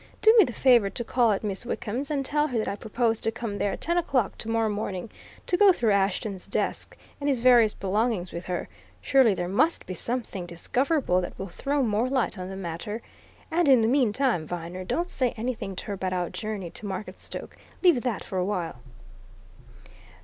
[0.19, 3.19] Do me the favour to call at Miss Wickham's, and tell her that I propose
[3.19, 5.11] to come there at ten o'clock tomorrow morning,
[5.45, 8.67] to go through Ashton's desk and his various belongings with her
[8.99, 13.03] surely there must be something discoverable that will throw more light on the matter.
[13.51, 17.55] And in the meantime, Viner, don't say anything to her about our journey to Marketstoke
[17.83, 18.77] leave that for a while."